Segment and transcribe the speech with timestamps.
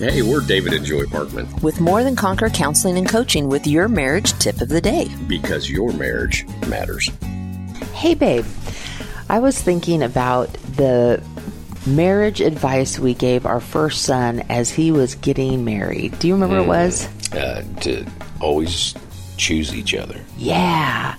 [0.00, 3.86] Hey, we're David and Joy Parkman with More Than Conquer Counseling and Coaching with your
[3.86, 5.08] marriage tip of the day.
[5.28, 7.10] because your marriage matters.
[7.92, 8.46] Hey, babe.
[9.28, 11.22] I was thinking about the
[11.86, 16.18] marriage advice we gave our first son as he was getting married.
[16.18, 16.62] Do you remember Mm.
[16.64, 17.08] it was?
[17.34, 18.06] Uh, to
[18.40, 18.94] always
[19.36, 20.18] choose each other.
[20.38, 21.14] Yeah.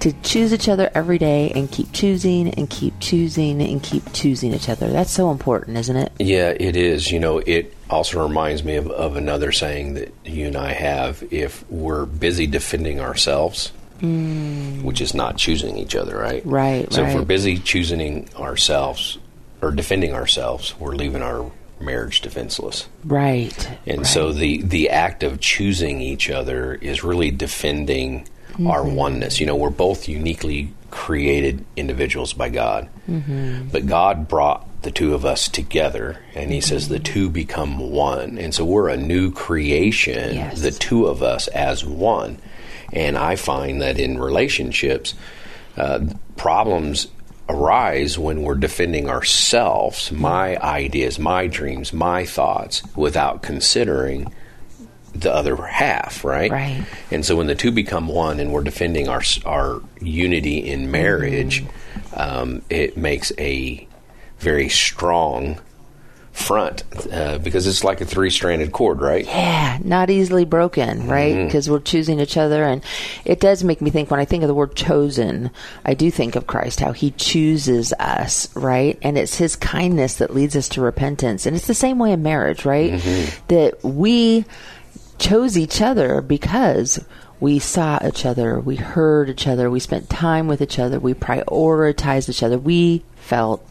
[0.00, 4.54] To choose each other every day and keep choosing and keep choosing and keep choosing
[4.54, 4.90] each other.
[4.90, 6.12] That's so important, isn't it?
[6.18, 7.10] Yeah, it is.
[7.10, 11.24] You know, it also reminds me of, of another saying that you and I have.
[11.30, 14.82] If we're busy defending ourselves, mm.
[14.82, 16.44] which is not choosing each other, right?
[16.44, 19.18] Right, So if we're busy choosing ourselves
[19.60, 22.88] or defending ourselves, we're leaving our marriage defenseless.
[23.04, 23.78] Right.
[23.86, 24.06] And right.
[24.06, 28.28] so the the act of choosing each other is really defending
[28.66, 28.94] our Mm-hmm.
[28.96, 29.40] oneness.
[29.40, 33.68] You know, we're both uniquely created individuals by God, Mm-hmm.
[33.68, 36.92] but God brought the two of us together, and He says Mm-hmm.
[36.94, 38.38] the two become one.
[38.38, 40.60] And so we're a new creation, Yes.
[40.62, 42.38] the two of us as one.
[42.92, 45.14] And I find that in relationships,
[45.76, 46.00] uh,
[46.36, 47.08] problems
[47.50, 54.32] arise when we're defending ourselves, my ideas, my dreams, my thoughts, without considering
[55.20, 56.50] the other half, right?
[56.50, 56.84] Right.
[57.10, 61.64] And so when the two become one and we're defending our our unity in marriage,
[62.14, 63.86] um, it makes a
[64.38, 65.58] very strong
[66.38, 69.26] front uh, because it's like a three stranded cord, right?
[69.26, 71.34] Yeah, not easily broken, right?
[71.34, 71.46] Mm-hmm.
[71.46, 72.62] Because we're choosing each other.
[72.62, 72.82] And
[73.24, 75.50] it does make me think when I think of the word chosen,
[75.84, 78.98] I do think of Christ, how he chooses us, right?
[79.02, 81.44] And it's his kindness that leads us to repentance.
[81.44, 82.92] And it's the same way in marriage, right?
[82.92, 83.44] Mm-hmm.
[83.48, 84.44] That we
[85.18, 87.04] chose each other because
[87.40, 91.14] we saw each other, we heard each other, we spent time with each other, we
[91.14, 93.64] prioritized each other, we felt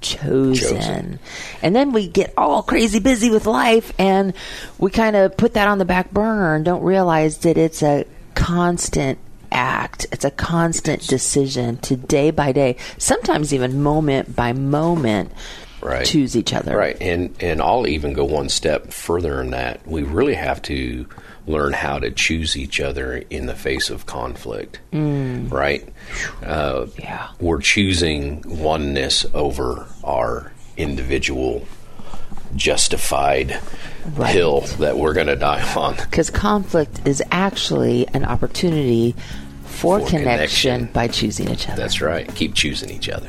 [0.00, 0.76] chosen.
[0.76, 1.18] Chosen.
[1.62, 4.32] And then we get all crazy busy with life and
[4.78, 8.06] we kind of put that on the back burner and don't realize that it's a
[8.34, 9.18] constant
[9.52, 10.06] act.
[10.12, 15.32] It's a constant decision to day by day, sometimes even moment by moment
[15.82, 16.04] Right.
[16.06, 16.76] choose each other.
[16.76, 19.86] Right, and and I'll even go one step further in that.
[19.86, 21.06] We really have to
[21.46, 24.78] learn how to choose each other in the face of conflict.
[24.92, 25.50] Mm.
[25.50, 25.88] Right?
[26.44, 27.28] Uh, Yeah.
[27.40, 31.66] we're choosing oneness over our individual
[32.56, 33.58] justified
[34.16, 34.34] Right.
[34.34, 35.94] hill that we're going to die on.
[35.96, 39.14] Because conflict is actually an opportunity
[39.64, 40.92] for, For connection, connection.
[40.92, 41.76] by choosing each other.
[41.80, 42.32] That's right.
[42.34, 43.28] Keep choosing each other.